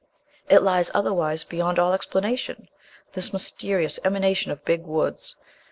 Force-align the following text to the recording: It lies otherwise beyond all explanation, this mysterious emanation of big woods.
It 0.49 0.63
lies 0.63 0.89
otherwise 0.95 1.43
beyond 1.43 1.77
all 1.77 1.93
explanation, 1.93 2.69
this 3.13 3.31
mysterious 3.33 3.99
emanation 4.03 4.51
of 4.51 4.65
big 4.65 4.81
woods. 4.83 5.35